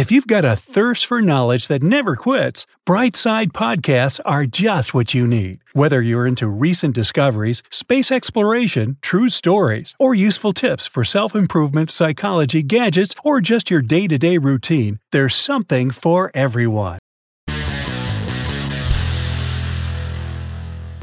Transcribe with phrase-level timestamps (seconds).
[0.00, 5.12] If you've got a thirst for knowledge that never quits, Brightside Podcasts are just what
[5.12, 5.60] you need.
[5.74, 11.90] Whether you're into recent discoveries, space exploration, true stories, or useful tips for self improvement,
[11.90, 16.98] psychology, gadgets, or just your day to day routine, there's something for everyone.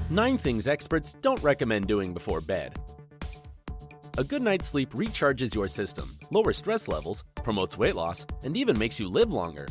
[0.09, 2.79] Nine things experts don't recommend doing before bed.
[4.19, 8.75] A good night's sleep recharges your system, lowers stress levels, promotes weight loss, and even
[8.75, 9.67] makes you live longer.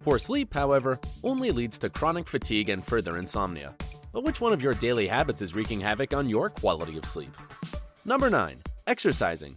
[0.00, 3.76] Poor sleep, however, only leads to chronic fatigue and further insomnia.
[4.10, 7.36] But which one of your daily habits is wreaking havoc on your quality of sleep?
[8.06, 8.56] Number 9.
[8.86, 9.54] Exercising.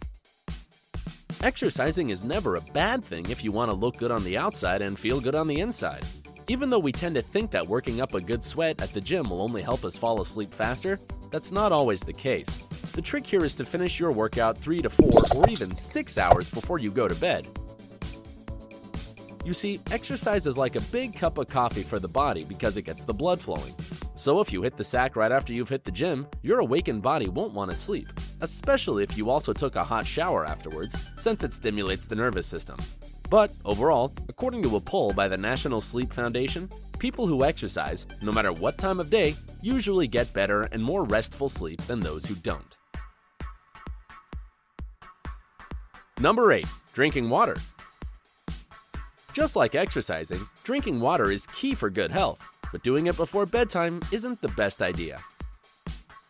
[1.42, 4.82] Exercising is never a bad thing if you want to look good on the outside
[4.82, 6.04] and feel good on the inside.
[6.48, 9.30] Even though we tend to think that working up a good sweat at the gym
[9.30, 11.00] will only help us fall asleep faster,
[11.32, 12.58] that's not always the case.
[12.92, 16.50] The trick here is to finish your workout 3 to 4 or even 6 hours
[16.50, 17.46] before you go to bed.
[19.44, 22.82] You see, exercise is like a big cup of coffee for the body because it
[22.82, 23.74] gets the blood flowing.
[24.14, 27.28] So if you hit the sack right after you've hit the gym, your awakened body
[27.28, 28.08] won't want to sleep,
[28.40, 32.76] especially if you also took a hot shower afterwards, since it stimulates the nervous system.
[33.30, 36.68] But overall, according to a poll by the National Sleep Foundation,
[37.02, 41.48] people who exercise, no matter what time of day, usually get better and more restful
[41.48, 42.76] sleep than those who don't.
[46.20, 46.64] Number 8.
[46.92, 47.56] Drinking water.
[49.32, 54.00] Just like exercising, drinking water is key for good health, but doing it before bedtime
[54.12, 55.18] isn't the best idea.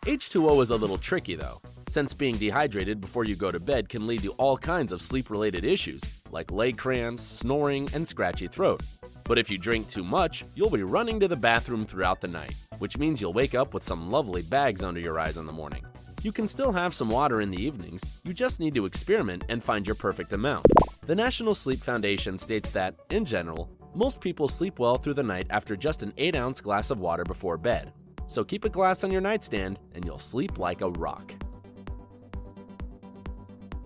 [0.06, 4.06] H2O is a little tricky though, since being dehydrated before you go to bed can
[4.06, 6.00] lead to all kinds of sleep related issues,
[6.30, 8.80] like leg cramps, snoring, and scratchy throat.
[9.24, 12.54] But if you drink too much, you'll be running to the bathroom throughout the night,
[12.78, 15.84] which means you'll wake up with some lovely bags under your eyes in the morning.
[16.22, 19.62] You can still have some water in the evenings, you just need to experiment and
[19.62, 20.66] find your perfect amount.
[21.06, 25.48] The National Sleep Foundation states that, in general, most people sleep well through the night
[25.50, 27.92] after just an 8 ounce glass of water before bed.
[28.28, 31.34] So keep a glass on your nightstand and you'll sleep like a rock.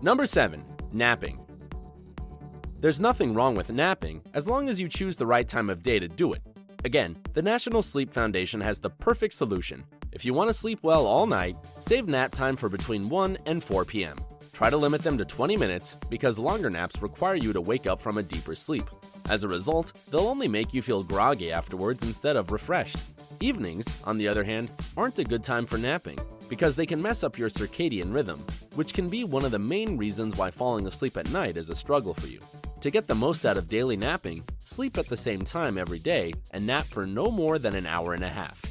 [0.01, 0.63] Number 7.
[0.93, 1.46] Napping.
[2.79, 5.97] There's nothing wrong with napping as long as you choose the right time of day
[5.97, 6.43] to do it.
[6.85, 11.05] Again, the National Sleep Foundation has the perfect solution if you want to sleep well
[11.05, 14.17] all night, save nap time for between 1 and 4 p.m.
[14.53, 17.99] Try to limit them to 20 minutes because longer naps require you to wake up
[17.99, 18.85] from a deeper sleep.
[19.29, 22.97] As a result, they'll only make you feel groggy afterwards instead of refreshed.
[23.41, 26.17] Evenings, on the other hand, aren't a good time for napping
[26.49, 28.39] because they can mess up your circadian rhythm,
[28.73, 31.75] which can be one of the main reasons why falling asleep at night is a
[31.75, 32.39] struggle for you.
[32.81, 36.33] To get the most out of daily napping, sleep at the same time every day
[36.51, 38.61] and nap for no more than an hour and a half.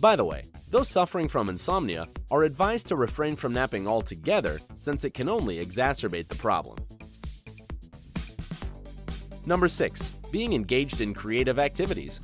[0.00, 5.04] By the way, those suffering from insomnia are advised to refrain from napping altogether since
[5.04, 6.78] it can only exacerbate the problem.
[9.46, 10.10] Number 6.
[10.32, 12.20] Being engaged in creative activities.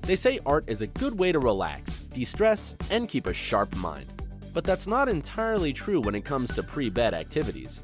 [0.00, 3.76] They say art is a good way to relax, de stress, and keep a sharp
[3.76, 4.06] mind.
[4.54, 7.82] But that's not entirely true when it comes to pre bed activities.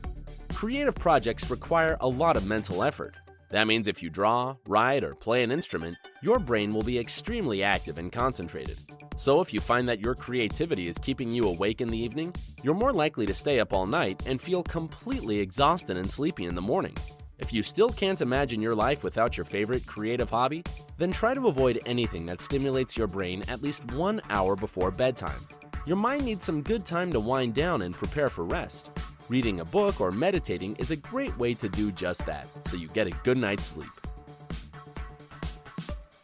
[0.58, 3.14] Creative projects require a lot of mental effort.
[3.50, 7.62] That means if you draw, write, or play an instrument, your brain will be extremely
[7.62, 8.76] active and concentrated.
[9.16, 12.74] So, if you find that your creativity is keeping you awake in the evening, you're
[12.74, 16.60] more likely to stay up all night and feel completely exhausted and sleepy in the
[16.60, 16.96] morning.
[17.38, 20.64] If you still can't imagine your life without your favorite creative hobby,
[20.96, 25.46] then try to avoid anything that stimulates your brain at least one hour before bedtime.
[25.86, 28.90] Your mind needs some good time to wind down and prepare for rest.
[29.28, 32.88] Reading a book or meditating is a great way to do just that, so you
[32.88, 33.90] get a good night's sleep.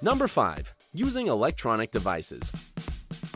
[0.00, 0.74] Number 5.
[0.94, 2.50] Using electronic devices.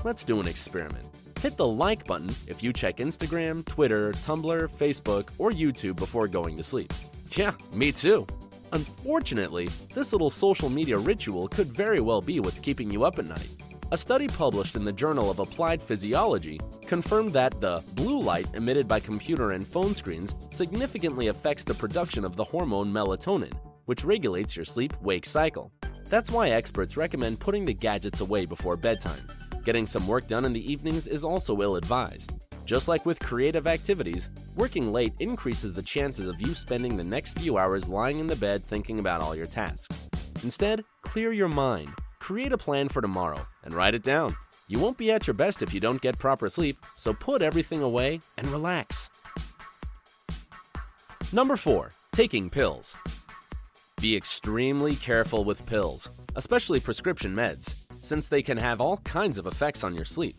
[0.04, 1.04] Let's do an experiment.
[1.40, 6.56] Hit the like button if you check Instagram, Twitter, Tumblr, Facebook, or YouTube before going
[6.56, 6.90] to sleep.
[7.32, 8.26] Yeah, me too.
[8.72, 13.26] Unfortunately, this little social media ritual could very well be what's keeping you up at
[13.26, 13.50] night.
[13.91, 18.87] A study published in the Journal of Applied Physiology confirmed that the blue light emitted
[18.87, 23.54] by computer and phone screens significantly affects the production of the hormone melatonin,
[23.87, 25.72] which regulates your sleep wake cycle.
[26.10, 29.27] That's why experts recommend putting the gadgets away before bedtime.
[29.65, 32.33] Getting some work done in the evenings is also ill advised.
[32.66, 37.39] Just like with creative activities, working late increases the chances of you spending the next
[37.39, 40.09] few hours lying in the bed thinking about all your tasks.
[40.42, 41.91] Instead, clear your mind,
[42.28, 44.36] create a plan for tomorrow, and write it down.
[44.69, 47.80] You won't be at your best if you don't get proper sleep, so put everything
[47.80, 49.09] away and relax.
[51.33, 51.91] Number 4.
[52.13, 52.95] Taking pills.
[54.03, 59.47] Be extremely careful with pills, especially prescription meds since they can have all kinds of
[59.47, 60.39] effects on your sleep.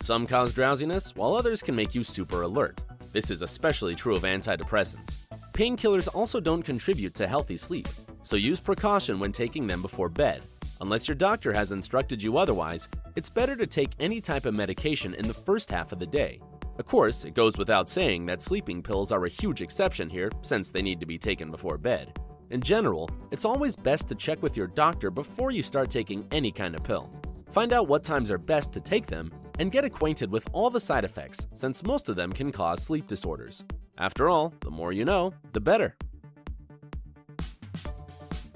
[0.00, 2.80] Some cause drowsiness, while others can make you super alert.
[3.12, 5.16] This is especially true of antidepressants.
[5.54, 7.88] Painkillers also don't contribute to healthy sleep,
[8.26, 10.42] so use precaution when taking them before bed.
[10.80, 15.14] Unless your doctor has instructed you otherwise, it's better to take any type of medication
[15.14, 16.40] in the first half of the day.
[16.76, 20.72] Of course, it goes without saying that sleeping pills are a huge exception here since
[20.72, 22.18] they need to be taken before bed.
[22.50, 26.50] In general, it's always best to check with your doctor before you start taking any
[26.50, 27.12] kind of pill.
[27.52, 30.80] Find out what times are best to take them and get acquainted with all the
[30.80, 33.64] side effects since most of them can cause sleep disorders.
[33.98, 35.96] After all, the more you know, the better.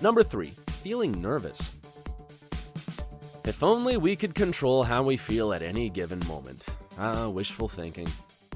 [0.03, 0.53] Number 3.
[0.83, 1.77] Feeling nervous.
[3.45, 6.67] If only we could control how we feel at any given moment.
[6.99, 8.09] Ah, wishful thinking.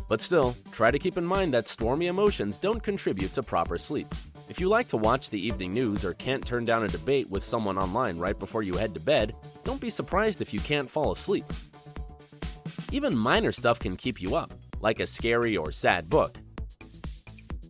[0.09, 4.07] But still, try to keep in mind that stormy emotions don't contribute to proper sleep.
[4.49, 7.45] If you like to watch the evening news or can't turn down a debate with
[7.45, 11.13] someone online right before you head to bed, don't be surprised if you can't fall
[11.13, 11.45] asleep.
[12.93, 16.39] Even minor stuff can keep you up, like a scary or sad book.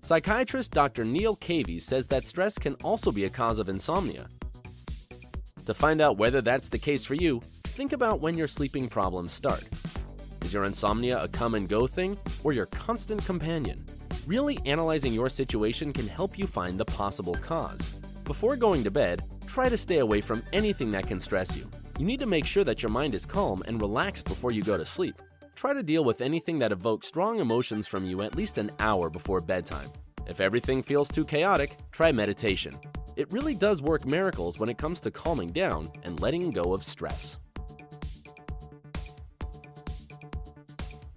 [0.04, 1.02] Psychiatrist Dr.
[1.02, 4.28] Neil Kavey says that stress can also be a cause of insomnia.
[5.64, 9.32] To find out whether that's the case for you, think about when your sleeping problems
[9.32, 9.66] start.
[10.42, 13.82] Is your insomnia a come and go thing or your constant companion?
[14.26, 17.88] Really analyzing your situation can help you find the possible cause.
[18.24, 21.66] Before going to bed, try to stay away from anything that can stress you.
[21.98, 24.76] You need to make sure that your mind is calm and relaxed before you go
[24.76, 25.22] to sleep.
[25.54, 29.08] Try to deal with anything that evokes strong emotions from you at least an hour
[29.08, 29.90] before bedtime.
[30.26, 32.76] If everything feels too chaotic, try meditation.
[33.16, 36.82] It really does work miracles when it comes to calming down and letting go of
[36.82, 37.38] stress.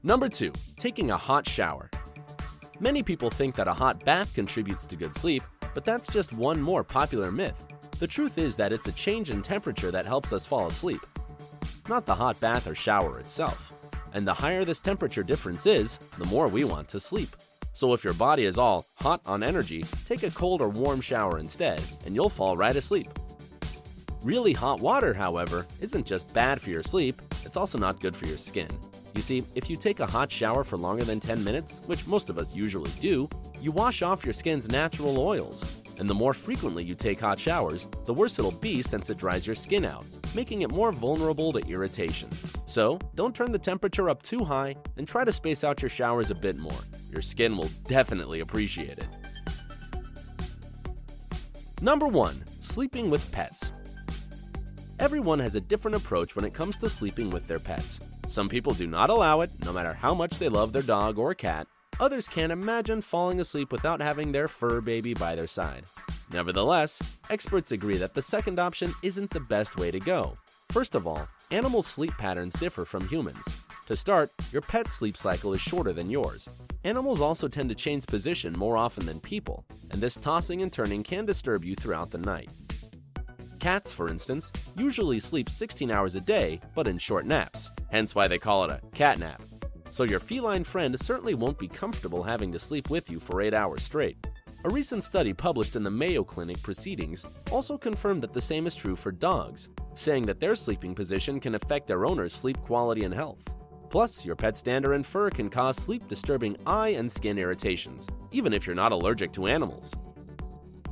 [0.03, 0.53] Number 2.
[0.77, 1.89] Taking a hot shower.
[2.79, 5.43] Many people think that a hot bath contributes to good sleep,
[5.73, 7.65] but that's just one more popular myth.
[7.99, 11.01] The truth is that it's a change in temperature that helps us fall asleep,
[11.89, 13.76] not the hot bath or shower itself.
[14.13, 17.29] And the higher this temperature difference is, the more we want to sleep.
[17.73, 21.37] So if your body is all hot on energy, take a cold or warm shower
[21.37, 23.09] instead, and you'll fall right asleep.
[24.23, 28.25] Really hot water, however, isn't just bad for your sleep, it's also not good for
[28.25, 28.69] your skin.
[29.15, 32.29] You see, if you take a hot shower for longer than 10 minutes, which most
[32.29, 33.29] of us usually do,
[33.61, 35.81] you wash off your skin's natural oils.
[35.97, 39.47] And the more frequently you take hot showers, the worse it'll be since it dries
[39.47, 40.05] your skin out,
[40.35, 42.29] making it more vulnerable to irritation.
[42.65, 46.29] So, don't turn the temperature up too high and try to space out your showers
[46.29, 46.79] a bit more.
[47.11, 49.07] Your skin will definitely appreciate it.
[51.81, 52.43] Number 1.
[52.59, 53.71] Sleeping with pets.
[54.99, 57.99] Everyone has a different approach when it comes to sleeping with their pets.
[58.27, 61.35] Some people do not allow it, no matter how much they love their dog or
[61.35, 61.67] cat.
[61.99, 65.83] Others can't imagine falling asleep without having their fur baby by their side.
[66.31, 70.37] Nevertheless, experts agree that the second option isn't the best way to go.
[70.69, 73.45] First of all, animal sleep patterns differ from humans.
[73.87, 76.47] To start, your pet's sleep cycle is shorter than yours.
[76.83, 81.01] Animals also tend to change position more often than people, and this tossing and turning
[81.01, 82.51] can disturb you throughout the night.
[83.59, 88.27] Cats, for instance, usually sleep 16 hours a day, but in short naps, hence why
[88.27, 89.41] they call it a cat nap.
[89.89, 93.53] So your feline friend certainly won't be comfortable having to sleep with you for 8
[93.53, 94.17] hours straight.
[94.65, 98.75] A recent study published in the Mayo Clinic Proceedings also confirmed that the same is
[98.75, 103.13] true for dogs, saying that their sleeping position can affect their owner's sleep quality and
[103.13, 103.43] health.
[103.89, 108.51] Plus, your pet's dander and fur can cause sleep disturbing eye and skin irritations, even
[108.51, 109.93] if you're not allergic to animals.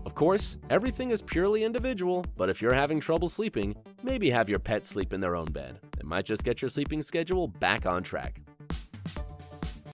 [0.06, 4.60] Of course, everything is purely individual, but if you're having trouble sleeping, maybe have your
[4.60, 5.80] pet sleep in their own bed.
[6.00, 8.40] It might just get your sleeping schedule back on track.